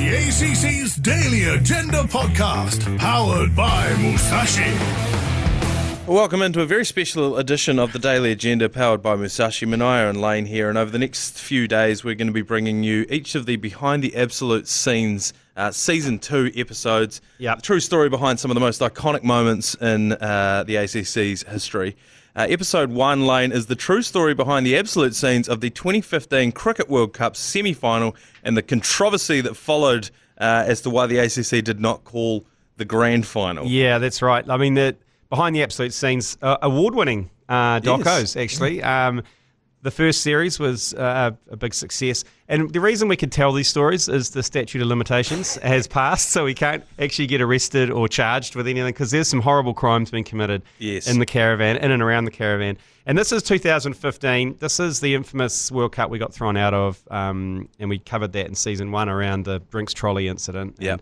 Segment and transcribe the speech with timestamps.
[0.00, 4.72] The ACC's Daily Agenda podcast, powered by Musashi.
[6.10, 10.18] Welcome into a very special edition of the Daily Agenda powered by Musashi Manaia and
[10.18, 10.70] Lane here.
[10.70, 13.56] And over the next few days, we're going to be bringing you each of the
[13.56, 17.20] behind the absolute scenes uh, season two episodes.
[17.36, 17.56] Yep.
[17.56, 21.94] The true story behind some of the most iconic moments in uh, the ACC's history.
[22.36, 26.52] Uh, episode one, Lane, is the true story behind the absolute scenes of the 2015
[26.52, 31.18] Cricket World Cup semi final and the controversy that followed uh, as to why the
[31.18, 32.44] ACC did not call
[32.76, 33.66] the grand final.
[33.66, 34.48] Yeah, that's right.
[34.48, 34.96] I mean, the
[35.28, 38.36] behind the absolute scenes, uh, award-winning uh, docos Yes.
[38.36, 38.82] actually.
[38.82, 39.22] Um,
[39.82, 43.68] the first series was uh, a big success, and the reason we can tell these
[43.68, 48.06] stories is the statute of limitations has passed, so we can't actually get arrested or
[48.08, 51.08] charged with anything because there's some horrible crimes being committed Yes.
[51.08, 52.76] in the caravan, in and around the caravan.
[53.06, 54.56] And this is 2015.
[54.60, 58.32] This is the infamous World Cup we got thrown out of, um, and we covered
[58.34, 60.76] that in season one around the drinks trolley incident.
[60.78, 60.98] Yeah.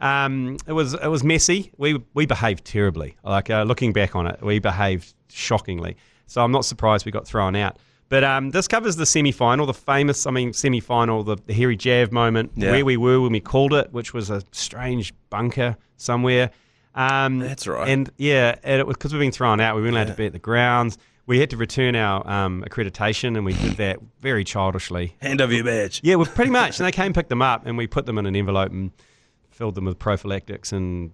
[0.00, 1.70] Um, it was it was messy.
[1.76, 3.16] We we behaved terribly.
[3.22, 5.96] Like uh, looking back on it, we behaved shockingly.
[6.26, 7.78] So I'm not surprised we got thrown out.
[8.12, 12.12] But um, this covers the semi-final, the famous, I mean, semi-final, the, the hairy Jav
[12.12, 12.72] moment, Yeah.
[12.72, 16.50] where we were when we called it, which was a strange bunker somewhere.
[16.94, 17.88] Um, That's right.
[17.88, 19.76] And yeah, and it was because we've been thrown out.
[19.76, 20.98] We weren't allowed to be at the grounds.
[21.24, 25.16] We had to return our um, accreditation, and we did that very childishly.
[25.22, 26.02] Hand over your badge.
[26.04, 26.78] Yeah, well, pretty much.
[26.80, 28.90] And they came, picked them up, and we put them in an envelope and
[29.52, 31.12] filled them with prophylactics and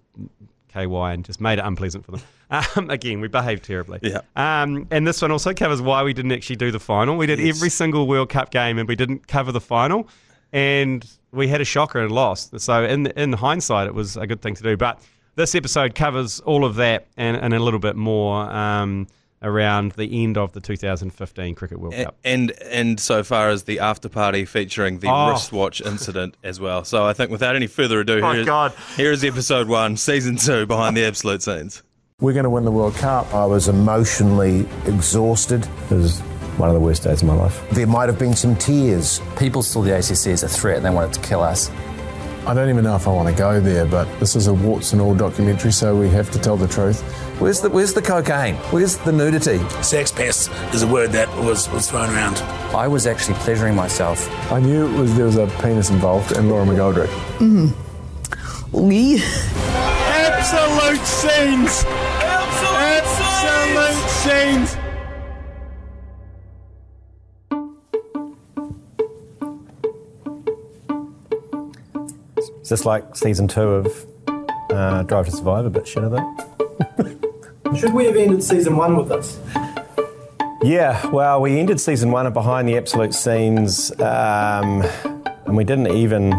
[0.68, 2.20] KY and just made it unpleasant for them.
[2.50, 3.98] Um, again, we behaved terribly.
[4.00, 4.22] Yeah.
[4.34, 7.18] Um, and this one also covers why we didn't actually do the final.
[7.18, 7.54] We did Yes.
[7.58, 10.08] every single World Cup game and we didn't cover the final.
[10.50, 12.58] And we had a shocker and lost.
[12.58, 14.78] So, in, in hindsight, it was a good thing to do.
[14.78, 14.98] But
[15.34, 19.08] this episode covers all of that and, and a little bit more um,
[19.42, 22.16] around the end of the 2015 Cricket World A- Cup.
[22.24, 25.30] And and so far as the after party featuring the Oh.
[25.30, 26.84] wristwatch incident as well.
[26.84, 28.72] So I think without any further ado, Oh, here is- God.
[28.96, 31.82] here is episode one, season two, behind the absolute scenes.
[32.20, 33.32] We're going to win the World Cup.
[33.32, 35.68] I was emotionally exhausted.
[35.90, 36.18] It was
[36.56, 37.62] one of the worst days of my life.
[37.70, 39.20] There might have been some tears.
[39.38, 41.70] People saw the ACC as a threat and they wanted to kill us.
[42.46, 44.92] I don't even know if I want to go there, but this is a warts
[44.92, 47.02] and all documentary, so we have to tell the truth.
[47.40, 48.54] Where's the Where's the cocaine?
[48.72, 49.58] Where's the nudity?
[49.82, 52.38] Sex pest is a word that was, was thrown around.
[52.74, 54.28] I was actually pleasuring myself.
[54.50, 57.08] I knew it was there was a penis involved in Laura McGoldrick.
[57.38, 58.76] Mm-hmm.
[58.76, 59.22] Lee.
[60.08, 61.84] Absolute scenes!
[62.20, 63.06] Absolute
[64.08, 64.87] scenes!
[72.68, 74.06] Is this like season two of
[74.68, 75.64] uh, Drive to Survive?
[75.64, 77.78] A bit shit of it.
[77.78, 79.40] Should we have ended season one with this?
[80.62, 84.82] Yeah, well, we ended season one of Behind the Absolute Scenes, um,
[85.46, 86.34] and we didn't even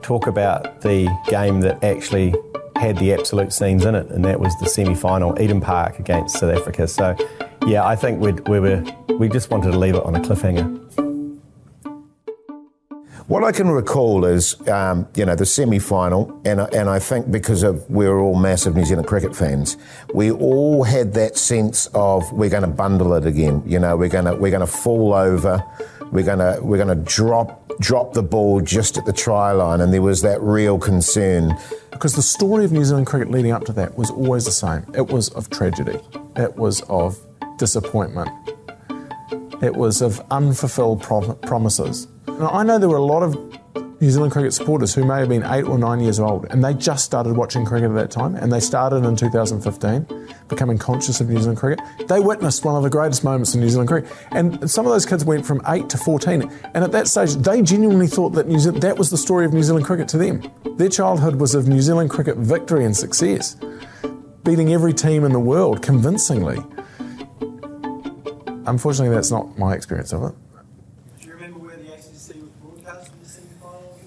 [0.00, 2.32] talk about the game that actually
[2.76, 6.56] had the absolute scenes in it, and that was the semi-final, Eden Park against South
[6.56, 6.86] Africa.
[6.86, 7.16] So,
[7.66, 8.84] yeah, I think we'd, we were
[9.18, 10.83] we just wanted to leave it on a cliffhanger.
[13.26, 17.30] What I can recall is, um, you know, the semi-final, and I- and I think
[17.30, 19.78] because of we're all massive New Zealand cricket fans,
[20.12, 23.62] we all had that sense of we're going to bundle it again.
[23.64, 25.64] You know, we're going to we're going to fall over,
[26.12, 29.80] we're going to we're going to drop drop the ball just at the try line,
[29.80, 31.56] and there was that real concern.
[31.92, 34.84] Because the story of New Zealand cricket leading up to that was always the same.
[34.94, 35.98] It was of tragedy.
[36.36, 37.16] It was of
[37.56, 38.28] disappointment.
[39.62, 42.06] It was of unfulfilled prom- promises.
[42.38, 43.36] Now, I know there were a lot of
[44.00, 46.74] New Zealand cricket supporters who may have been eight or nine years old, and they
[46.74, 51.28] just started watching cricket at that time, and they started in 2015, becoming conscious of
[51.28, 51.84] New Zealand cricket.
[52.08, 55.06] They witnessed one of the greatest moments in New Zealand cricket, and some of those
[55.06, 56.42] kids went from eight to 14,
[56.74, 59.52] and at that stage, they genuinely thought that New Zealand, that was the story of
[59.52, 60.42] New Zealand cricket to them.
[60.76, 63.56] Their childhood was of New Zealand cricket victory and success,
[64.42, 66.58] beating every team in the world convincingly.
[68.66, 70.34] Unfortunately, that's not my experience of it.
[71.20, 73.98] Do you remember where the ACC was broadcasting the semi-final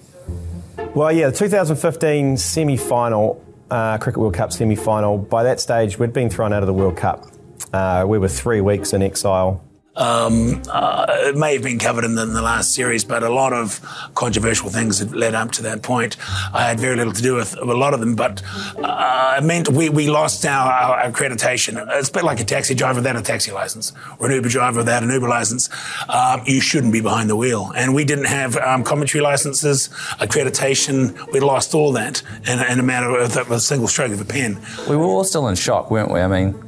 [0.76, 0.87] episode?
[0.98, 3.40] Well, yeah, the 2015 semi-final,
[3.70, 5.16] uh, Cricket World Cup semi-final.
[5.16, 7.24] By that stage, we'd been thrown out of the World Cup.
[7.72, 9.64] Uh, we were three weeks in exile.
[9.98, 13.28] Um, uh, it may have been covered in the, in the last series, but a
[13.28, 13.80] lot of
[14.14, 16.16] controversial things had led up to that point.
[16.54, 18.42] I had very little to do with a lot of them, but
[18.78, 21.84] uh, it meant we, we lost our, our accreditation.
[21.98, 24.78] It's a bit like a taxi driver without a taxi license or an Uber driver
[24.78, 25.68] without an Uber license.
[26.08, 27.72] Um, you shouldn't be behind the wheel.
[27.74, 29.88] And we didn't have um, commentary licenses,
[30.20, 31.30] accreditation.
[31.32, 34.60] We lost all that in, in a matter of a single stroke of a pen.
[34.88, 36.20] We were all still in shock, weren't we?
[36.20, 36.67] I mean,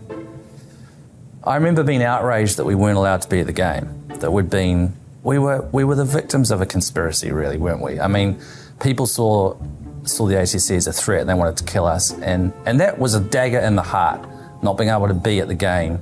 [1.42, 4.06] I remember being outraged that we weren't allowed to be at the game.
[4.18, 7.98] That we'd been, we were, we were the victims of a conspiracy, really, weren't we?
[7.98, 8.40] I mean,
[8.80, 9.56] people saw
[10.04, 12.12] saw the ACC as a threat and they wanted to kill us.
[12.20, 14.26] And, and that was a dagger in the heart,
[14.62, 16.00] not being able to be at the game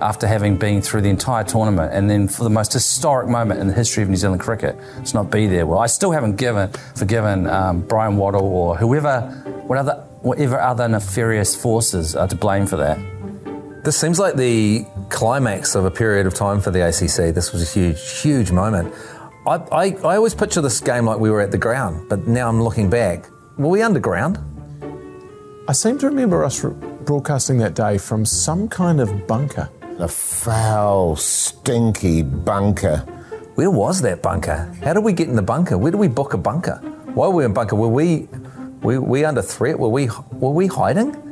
[0.00, 3.66] after having been through the entire tournament and then for the most historic moment in
[3.66, 5.66] the history of New Zealand cricket to not be there.
[5.66, 9.22] Well, I still haven't given forgiven um, Bryan Waddle or whoever,
[9.66, 12.98] whatever, whatever other nefarious forces are to blame for that.
[13.86, 17.32] This seems like the climax of a period of time for the ACC.
[17.32, 18.92] This was a huge, huge moment.
[19.46, 22.48] I, I, I always picture this game like we were at the ground, but now
[22.48, 23.30] I'm looking back.
[23.56, 24.40] Were we underground?
[25.68, 29.70] I seem to remember us r- broadcasting that day from some kind of bunker.
[30.00, 32.96] A foul, stinky bunker.
[33.54, 34.68] Where was that bunker?
[34.82, 35.78] How did we get in the bunker?
[35.78, 36.78] Where did we book a bunker?
[37.14, 37.76] Why were we in bunker?
[37.76, 38.26] Were we,
[38.82, 39.78] were we under threat?
[39.78, 41.25] Were we, were we hiding?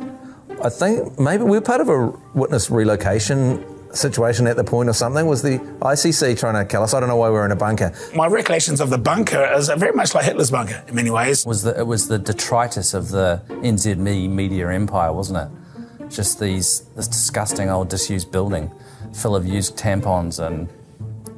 [0.65, 3.63] I think maybe we were part of a witness relocation
[3.95, 5.27] situation at the point or something.
[5.27, 6.95] Was the ICC trying to kill us?
[6.95, 7.93] I don't know why we were in a bunker.
[8.15, 11.45] My recollections of the bunker is very much like Hitler's bunker in many ways.
[11.45, 16.11] was the, it was the detritus of the NZME media empire, wasn't it?
[16.11, 18.73] Just these this disgusting old disused building
[19.13, 20.69] full of used tampons and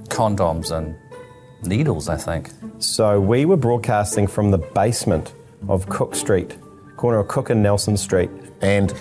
[0.08, 0.96] condoms and
[1.66, 2.50] needles, I think.
[2.78, 5.34] So we were broadcasting from the basement
[5.68, 6.56] of Cook Street,
[6.96, 8.30] corner of Cook and Nelson Street.
[8.62, 8.94] And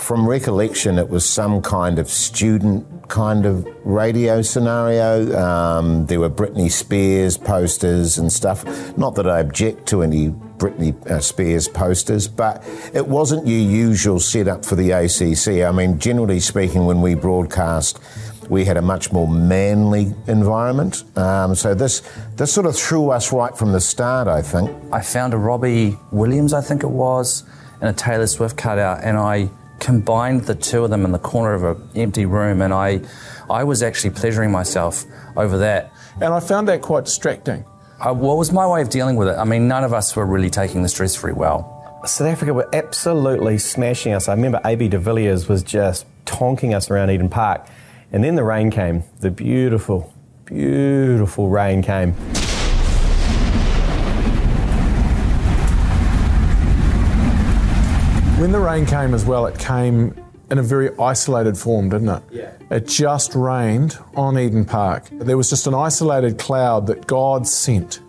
[0.00, 5.36] from recollection, it was some kind of student kind of radio scenario.
[5.38, 8.64] Um, there were Britney Spears posters and stuff.
[8.96, 12.64] Not that I object to any Britney uh, Spears posters, but
[12.94, 15.64] it wasn't your usual setup for the ACC.
[15.68, 18.00] I mean, generally speaking, when we broadcast,
[18.48, 21.04] we had a much more manly environment.
[21.16, 22.02] Um, so this
[22.36, 24.70] this sort of threw us right from the start, I think.
[24.92, 27.44] I found a Robbie Williams, I think it was,
[27.80, 29.50] and a Taylor Swift cutout, and I
[29.80, 33.00] combined the two of them in the corner of an empty room, and I,
[33.48, 35.04] I was actually pleasuring myself
[35.36, 35.92] over that.
[36.20, 37.64] And I found that quite distracting.
[37.98, 39.36] Uh, what was my way of dealing with it?
[39.36, 41.76] I mean, none of us were really taking the stress very well.
[42.06, 44.28] South Africa were absolutely smashing us.
[44.28, 47.66] I remember AB de Villiers was just tonking us around Eden Park.
[48.12, 49.04] And then the rain came.
[49.20, 50.12] The beautiful,
[50.46, 52.14] beautiful rain came.
[58.40, 60.14] When the rain came as well, it came
[60.50, 62.22] in a very isolated form, didn't it?
[62.32, 62.52] Yeah.
[62.70, 65.10] It just rained on Eden Park.
[65.12, 68.00] There was just an isolated cloud that God sent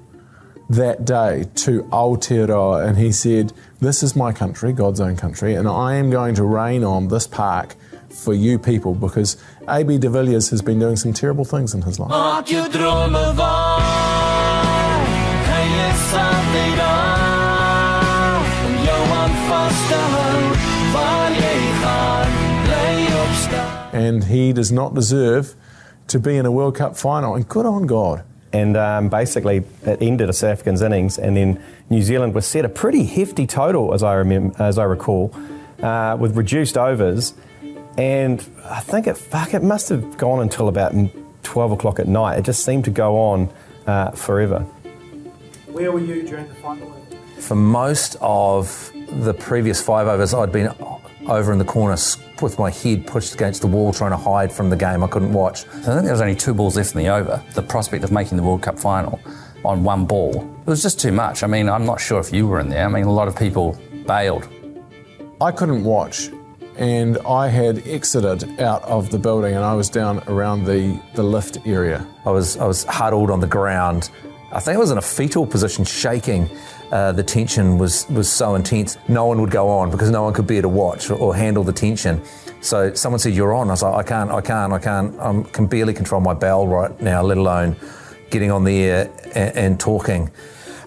[0.69, 3.51] that day to Aotearoa, and He said,
[3.81, 7.27] This is my country, God's own country, and I am going to rain on this
[7.27, 7.75] park
[8.10, 9.36] for you people because
[9.68, 12.10] AB de Villiers has been doing some terrible things in his life.
[24.01, 25.53] And he does not deserve
[26.07, 28.24] to be in a World Cup final, and good on God.
[28.51, 32.65] And um, basically, it ended a South Africans innings, and then New Zealand was set
[32.65, 35.33] a pretty hefty total, as I remember, as I recall,
[35.83, 37.36] uh, with reduced overs.
[37.98, 40.94] And I think it fuck it must have gone until about
[41.44, 42.39] twelve o'clock at night.
[42.39, 43.50] It just seemed to go on
[43.86, 44.65] uh, forever.
[45.68, 46.89] Where were you during the final?
[47.38, 48.92] For most of
[49.25, 50.74] the previous five overs, I'd been
[51.28, 51.98] over in the corner
[52.42, 55.04] with my head pushed against the wall trying to hide from the game.
[55.04, 55.62] I couldn't watch.
[55.62, 57.44] So I think there was only two balls left in the over.
[57.54, 59.20] The prospect of making the World Cup final
[59.64, 60.42] on one ball.
[60.62, 61.44] It was just too much.
[61.44, 62.86] I mean, I'm not sure if you were in there.
[62.86, 64.48] I mean, a lot of people bailed.
[65.40, 66.30] I couldn't watch,
[66.78, 71.24] and I had exited out of the building, and I was down around the, the
[71.24, 72.08] lift area.
[72.25, 74.10] I was I was huddled on the ground.
[74.51, 76.50] I think I was in a fetal position, shaking.
[76.91, 78.98] Uh, the tension was was so intense.
[79.07, 81.63] No one would go on because no one could bear to watch or, or handle
[81.63, 82.21] the tension.
[82.60, 85.19] So someone said, "You're on." I was like, "I can't, I can't, I can't.
[85.19, 87.77] I can barely control my bowel right now, let alone
[88.29, 90.29] getting on the air and, and talking."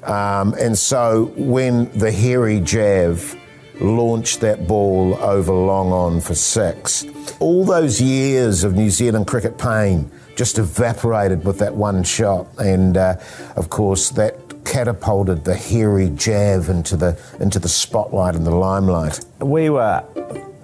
[0.03, 3.35] Um, and so when the hairy Jav
[3.81, 7.07] launched that ball over long on for six,
[7.41, 12.47] all those years of New Zealand cricket pain just evaporated with that one shot.
[12.59, 13.17] And uh,
[13.57, 19.21] of course, that catapulted the hairy Jav into the into the spotlight and the limelight.
[19.41, 20.05] We were,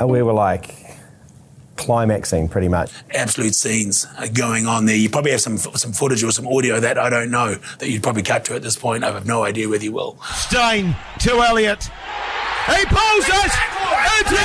[0.00, 0.74] we were like
[1.76, 2.92] climaxing pretty much.
[3.14, 4.96] absolute scenes are going on there.
[4.96, 8.02] You probably have some some footage or some audio that I don't know that you'd
[8.02, 9.04] probably capture at this point.
[9.04, 10.18] I have no idea whether you will.
[10.34, 11.88] Steyn to Elliott.
[12.66, 13.52] He pulls it!
[14.20, 14.36] It's He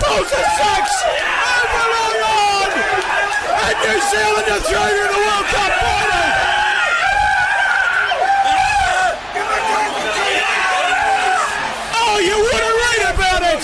[0.00, 0.84] pulls a six!
[3.64, 6.26] And New Zealand are through to the World Cup final!
[11.94, 13.62] Oh, you want to read about it!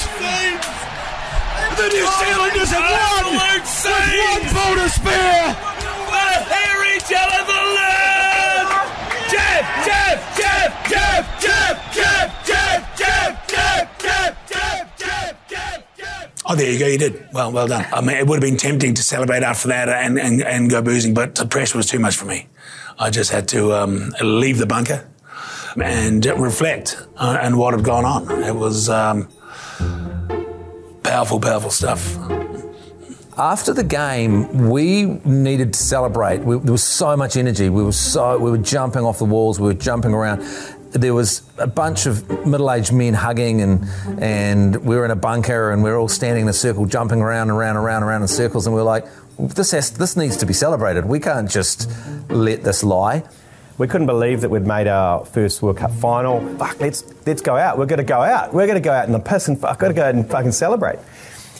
[1.78, 3.10] The New Zealanders have won!
[4.90, 5.56] spear!
[6.10, 7.59] The hairy gel of the land!
[16.50, 16.86] Oh, there you go.
[16.88, 17.52] You did well.
[17.52, 17.86] Well done.
[17.92, 20.82] I mean, it would have been tempting to celebrate after that and, and, and go
[20.82, 22.48] boozing, but the pressure was too much for me.
[22.98, 25.08] I just had to um, leave the bunker
[25.80, 28.42] and reflect uh, on what had gone on.
[28.42, 29.28] It was um,
[31.04, 32.18] powerful, powerful stuff.
[33.38, 36.40] After the game, we needed to celebrate.
[36.40, 37.68] We, there was so much energy.
[37.68, 39.60] We were so we were jumping off the walls.
[39.60, 40.40] We were jumping around.
[40.92, 43.86] There was a bunch of middle-aged men hugging, and
[44.20, 47.20] and we were in a bunker, and we were all standing in a circle, jumping
[47.20, 49.06] around and around and around around in circles, and we were like,
[49.38, 51.04] "This has this needs to be celebrated.
[51.06, 51.88] We can't just
[52.28, 53.22] let this lie."
[53.78, 56.40] We couldn't believe that we'd made our first World Cup final.
[56.58, 57.78] Fuck, let's let's go out.
[57.78, 58.52] We're going to go out.
[58.52, 60.28] We're going to go out in the piss and fuck, got to go out and
[60.28, 60.98] fucking celebrate.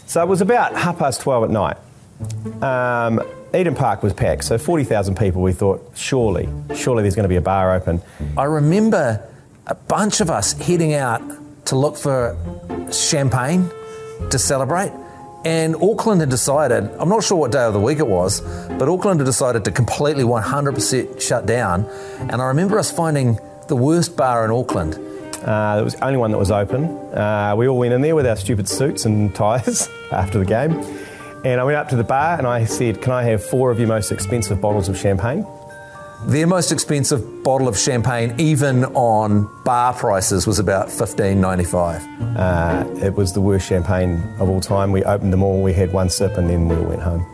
[0.06, 1.76] So it was about half past twelve at night.
[2.62, 3.22] Um,
[3.54, 5.42] Eden Park was packed, so forty thousand people.
[5.42, 8.00] We thought, surely, surely there's going to be a bar open.
[8.36, 9.26] I remember
[9.66, 11.22] a bunch of us heading out
[11.66, 12.36] to look for
[12.92, 13.70] champagne
[14.30, 14.92] to celebrate.
[15.44, 18.42] And Auckland had decided, I'm not sure what day of the week it was,
[18.78, 21.86] but Auckland had decided to completely 100% shut down.
[22.18, 23.38] And I remember us finding
[23.68, 24.94] the worst bar in Auckland.
[25.42, 26.84] Uh, there was the only one that was open.
[27.14, 30.72] Uh, we all went in there with our stupid suits and ties after the game.
[31.42, 33.78] And I went up to the bar and I said, Can I have four of
[33.78, 35.46] your most expensive bottles of champagne?
[36.26, 42.02] Their most expensive bottle of champagne, even on bar prices, was about fifteen ninety five.
[42.36, 44.92] Uh, it was the worst champagne of all time.
[44.92, 47.26] We opened them all, we had one sip, and then we all went home.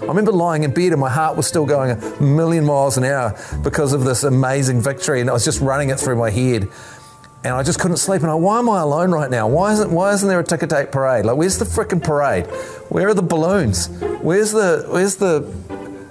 [0.00, 3.04] I remember lying in bed and my heart was still going a million miles an
[3.04, 6.70] hour because of this amazing victory, and I was just running it through my head.
[7.44, 8.22] And I just couldn't sleep.
[8.22, 9.48] And I, why am I alone right now?
[9.48, 11.24] Why isn't Why isn't there a ticker tape parade?
[11.24, 12.46] Like, where's the frickin' parade?
[12.88, 13.88] Where are the balloons?
[14.20, 15.40] Where's the Where's the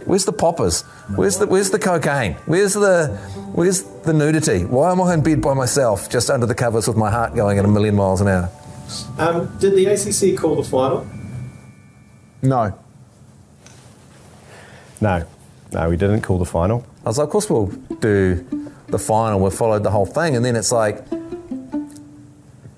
[0.05, 0.81] Where's the poppers?
[1.15, 2.33] Where's the Where's the cocaine?
[2.45, 3.17] Where's the
[3.53, 4.65] Where's the nudity?
[4.65, 7.59] Why am I in bed by myself, just under the covers with my heart going
[7.59, 8.49] at a million miles an hour?
[9.17, 11.07] Um, did the ACC call the final?
[12.41, 12.77] No.
[14.99, 15.25] No,
[15.71, 16.85] no, we didn't call the final.
[17.05, 18.45] I was like, of course we'll do
[18.87, 19.39] the final.
[19.39, 21.03] We followed the whole thing, and then it's like,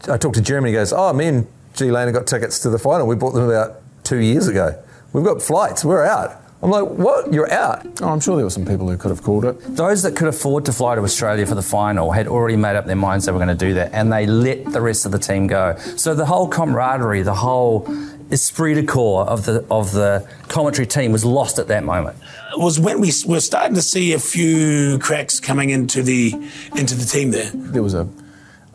[0.10, 0.69] I talked to Jeremy.
[0.69, 3.07] He goes, "Oh, me and G Lane got tickets to the final.
[3.07, 4.75] We bought them about two years ago.
[5.13, 5.86] We've got flights.
[5.86, 7.33] We're out." I'm like, "What?
[7.33, 9.75] You're out?" Oh, I'm sure there were some people who could have called it.
[9.75, 12.86] Those that could afford to fly to Australia for the final had already made up
[12.86, 15.19] their minds they were going to do that, and they let the rest of the
[15.19, 15.75] team go.
[15.98, 17.88] So the whole camaraderie, the whole
[18.31, 22.17] esprit de corps of the of the commentary team was lost at that moment.
[22.53, 26.33] It was when we were starting to see a few cracks coming into the
[26.75, 27.51] into the team there.
[27.53, 28.07] There was a,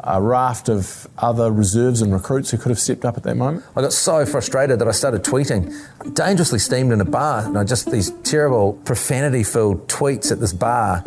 [0.00, 3.64] a raft of other reserves and recruits who could have stepped up at that moment.
[3.76, 5.74] I got so frustrated that I started tweeting,
[6.14, 7.46] dangerously steamed in a bar.
[7.46, 11.04] You know, just these terrible profanity-filled tweets at this bar.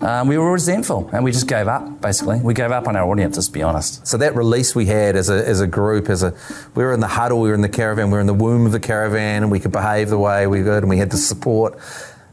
[0.00, 2.00] Um, we were resentful, and we just gave up.
[2.00, 3.36] Basically, we gave up on our audience.
[3.36, 4.06] Let's be honest.
[4.06, 6.34] So that release we had as a, as a group, as a
[6.74, 8.66] we were in the huddle, we were in the caravan, we were in the womb
[8.66, 11.16] of the caravan, and we could behave the way we could, and we had the
[11.16, 11.78] support.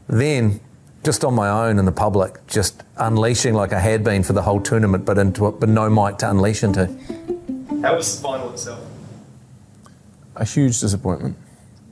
[0.08, 0.60] Then,
[1.04, 4.42] just on my own in the public, just unleashing like I had been for the
[4.42, 6.86] whole tournament, but into it, but no mic to unleash into.
[7.82, 8.84] How was the final itself?
[10.36, 11.36] A huge disappointment.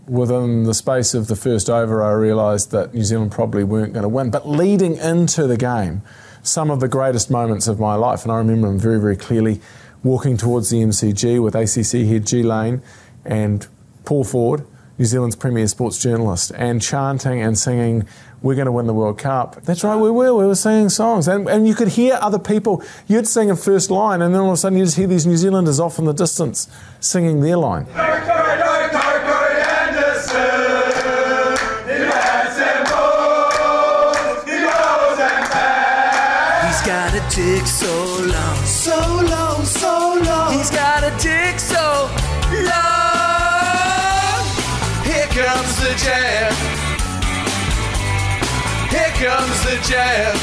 [0.06, 4.02] Within the space of the first over, I realised that New Zealand probably weren't going
[4.02, 4.30] to win.
[4.30, 6.02] But leading into the game,
[6.42, 9.60] some of the greatest moments of my life, and I remember them very, very clearly,
[10.02, 12.82] walking towards the MCG with ACC head G Lane
[13.24, 13.66] and
[14.04, 14.66] Paul Ford,
[14.99, 18.05] New Zealand's premier sports journalist, and chanting and singing,
[18.43, 19.62] We're going to win the World Cup.
[19.62, 20.35] That's right, we were.
[20.35, 21.28] We were singing songs.
[21.28, 22.83] And, and you could hear other people.
[23.07, 25.25] You'd sing a first line, and then all of a sudden you just hear these
[25.25, 27.85] New Zealanders off in the distance singing their line.
[27.87, 27.95] He's
[36.87, 38.99] got a dick so long, so
[39.31, 40.52] long, so long.
[40.55, 41.67] He's got a dick so
[45.99, 46.52] comes the jam.
[48.88, 50.37] Here comes the jam.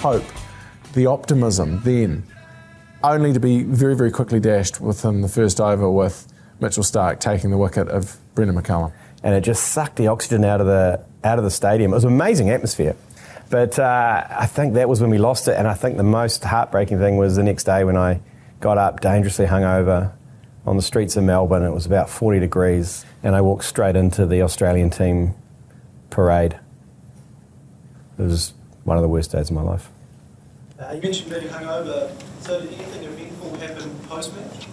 [0.00, 0.24] hope,
[0.94, 2.24] the optimism then,
[3.02, 7.50] only to be very, very quickly dashed within the first over with Mitchell Starc taking
[7.50, 8.92] the wicket of Brendon McCullum.
[9.22, 11.92] and it just sucked the oxygen out of the out of the stadium.
[11.92, 12.94] It was an amazing atmosphere,
[13.50, 15.56] but uh, I think that was when we lost it.
[15.56, 18.20] And I think the most heartbreaking thing was the next day when I
[18.60, 20.12] got up dangerously hungover
[20.66, 21.62] on the streets of Melbourne.
[21.62, 25.34] It was about 40 degrees, and I walked straight into the Australian team
[26.10, 26.58] parade.
[28.18, 28.54] It was
[28.84, 29.90] one of the worst days of my life.
[30.78, 32.10] Uh, you mentioned being hungover.
[32.40, 34.66] So did anything eventful happen post match?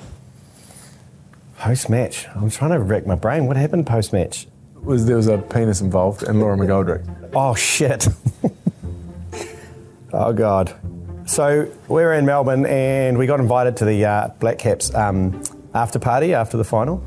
[1.58, 3.46] Post match, I'm trying to rack my brain.
[3.46, 4.48] What happened post match?
[4.84, 7.32] was there was a penis involved and Laura McGoldrick.
[7.34, 8.08] Oh shit.
[10.14, 10.74] oh god.
[11.26, 15.42] So we were in Melbourne and we got invited to the uh, Black Caps um,
[15.74, 17.04] after party after the final,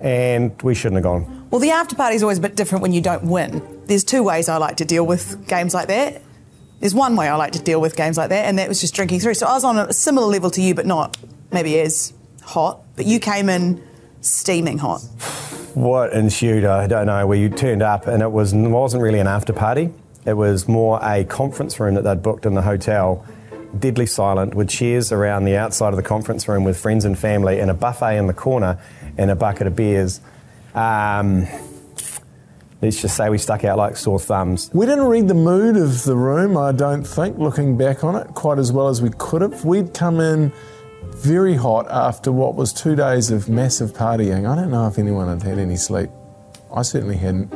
[0.00, 1.48] and we shouldn't have gone.
[1.50, 3.82] Well, the after party is always a bit different when you don't win.
[3.86, 6.22] There's two ways I like to deal with games like that.
[6.80, 8.94] There's one way I like to deal with games like that, and that was just
[8.94, 9.34] drinking through.
[9.34, 11.16] So I was on a similar level to you, but not
[11.52, 12.80] maybe as hot.
[12.96, 13.82] But you came in
[14.20, 15.00] steaming hot.
[15.74, 17.26] What ensued, I don't know.
[17.26, 19.90] where you turned up and it was wasn't really an after party.
[20.24, 23.24] It was more a conference room that they'd booked in the hotel,
[23.78, 27.60] deadly silent, with chairs around the outside of the conference room with friends and family,
[27.60, 28.78] and a buffet in the corner,
[29.18, 30.20] and a bucket of beers.
[30.74, 31.46] Um,
[32.80, 34.70] let's just say we stuck out like sore thumbs.
[34.72, 38.28] We didn't read the mood of the room, I don't think, looking back on it,
[38.28, 39.64] quite as well as we could have.
[39.64, 40.52] We'd come in
[41.02, 44.50] very hot after what was two days of massive partying.
[44.50, 46.10] I don't know if anyone had had any sleep.
[46.74, 47.52] I certainly hadn't.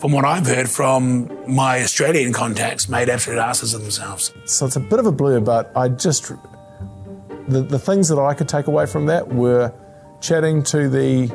[0.00, 4.32] From what I've heard from my Australian contacts, made absolute asses of themselves.
[4.46, 6.32] So it's a bit of a blur, but I just.
[7.48, 9.74] The, the things that I could take away from that were
[10.22, 11.30] chatting to the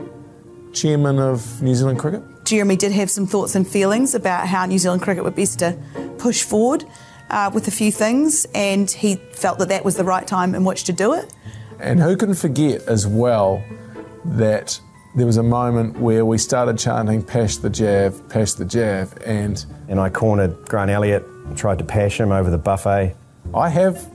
[0.73, 2.23] chairman of New Zealand Cricket.
[2.45, 5.77] Jeremy did have some thoughts and feelings about how New Zealand cricket would best to
[6.17, 6.85] push forward
[7.29, 10.63] uh, with a few things, and he felt that that was the right time in
[10.63, 11.31] which to do it.
[11.79, 13.63] And who can forget as well
[14.23, 14.79] that
[15.15, 19.65] there was a moment where we started chanting Pash the Jav, Pash the Jav, and
[19.87, 21.23] And I cornered Grant Elliott,
[21.55, 23.15] tried to pash him over the buffet.
[23.53, 24.11] I have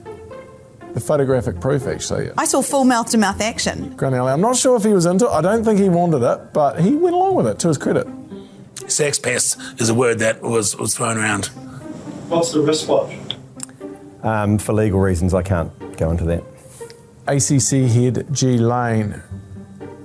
[0.93, 2.29] the photographic proof actually.
[2.37, 3.95] I saw full mouth to mouth action.
[3.95, 6.21] Grant Elliott, I'm not sure if he was into it, I don't think he wanted
[6.21, 8.07] it, but he went along with it to his credit.
[8.87, 11.47] Sex pest is a word that was, was thrown around.
[12.27, 13.17] What's the wristwatch?
[14.21, 16.43] Um, for legal reasons, I can't go into that.
[17.27, 19.21] ACC head G Lane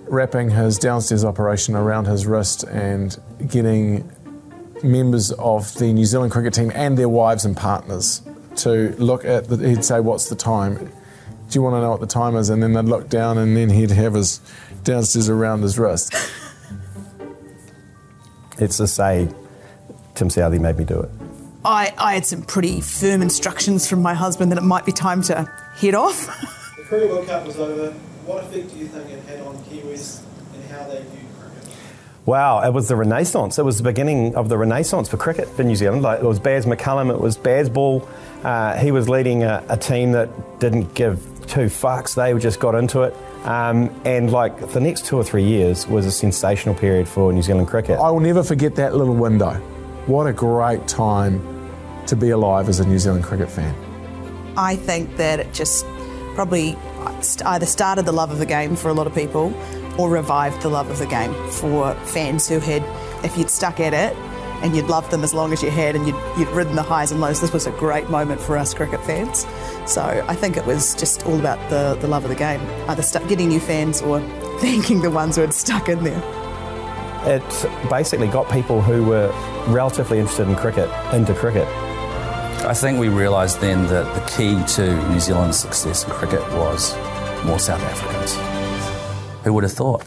[0.08, 3.16] wrapping his downstairs operation around his wrist and
[3.48, 4.10] getting
[4.82, 8.22] members of the New Zealand cricket team and their wives and partners
[8.56, 10.76] to look at the, he'd say what's the time
[11.48, 13.56] do you want to know what the time is and then they'd look down and
[13.56, 14.40] then he'd have his
[14.82, 16.14] downstairs around his wrist
[18.58, 19.28] Let's just say
[20.14, 21.10] Tim Southee made me do it.
[21.64, 25.20] I, I had some pretty firm instructions from my husband that it might be time
[25.24, 26.26] to head off.
[26.76, 27.94] The Cricket World Cup was over.
[28.26, 30.22] What effect do you think it had on Kiwis
[30.54, 31.72] and how they viewed cricket?
[32.24, 33.58] Wow, it was the renaissance.
[33.58, 36.02] It was the beginning of the renaissance for cricket in New Zealand.
[36.02, 38.06] Like it was Baz McCullum, it was Baz Ball.
[38.42, 42.14] Uh, he was leading a, a team that didn't give two fucks.
[42.14, 43.14] They just got into it.
[43.44, 47.42] Um, and like the next two or three years was a sensational period for New
[47.42, 47.98] Zealand cricket.
[47.98, 49.60] I will never forget that little window
[50.06, 51.42] what a great time
[52.06, 53.74] to be alive as a New Zealand cricket fan
[54.56, 55.84] I think that it just
[56.34, 56.78] probably
[57.44, 59.54] either started the love of the game for a lot of people
[59.98, 62.82] or revived the love of the game for fans who had,
[63.24, 64.16] if you'd stuck at it
[64.62, 67.12] and you'd loved them as long as you had and you'd, you'd ridden the highs
[67.12, 69.46] and lows, this was a great moment for us cricket fans.
[69.90, 73.02] So I think it was just all about the, the love of the game, either
[73.02, 74.20] stu- getting new fans or
[74.60, 76.22] thanking the ones who had stuck in there.
[77.26, 79.32] It basically got people who were
[79.68, 81.66] relatively interested in cricket into cricket.
[82.64, 86.96] I think we realised then that the key to New Zealand's success in cricket was
[87.44, 88.34] more South Africans.
[89.44, 90.04] Who would have thought?